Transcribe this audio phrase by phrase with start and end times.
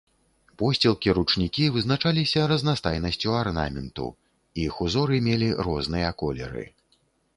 [0.59, 4.07] Посцілкі, ручнікі вызначаліся разнастайнасцю арнаменту,
[4.65, 6.65] іх узоры мелі розныя колеры.